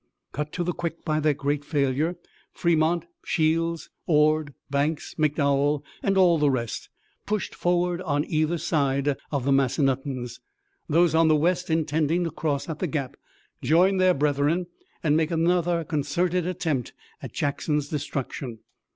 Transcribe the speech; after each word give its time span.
Cut 0.31 0.51
to 0.53 0.63
the 0.63 0.73
quick 0.73 1.05
by 1.05 1.19
their 1.19 1.35
great 1.35 1.63
failure, 1.63 2.15
Fremont, 2.51 3.05
Shields, 3.23 3.91
Ord, 4.07 4.55
Banks, 4.71 5.13
McDowell 5.19 5.83
and 6.01 6.17
all 6.17 6.39
the 6.39 6.49
rest, 6.49 6.89
pushed 7.27 7.53
forward 7.53 8.01
on 8.01 8.25
either 8.25 8.57
side 8.57 9.15
of 9.31 9.45
the 9.45 9.51
Massanuttons, 9.51 10.39
those 10.89 11.13
on 11.13 11.27
the 11.27 11.35
west 11.35 11.69
intending 11.69 12.23
to 12.23 12.31
cross 12.31 12.67
at 12.67 12.79
the 12.79 12.87
gap, 12.87 13.15
join 13.61 13.97
their 13.97 14.15
brethren, 14.15 14.65
and 15.03 15.15
make 15.15 15.29
another 15.29 15.83
concerted 15.83 16.47
attempt 16.47 16.93
at 17.21 17.31
Jackson's 17.31 17.87
destruction. 17.89 18.57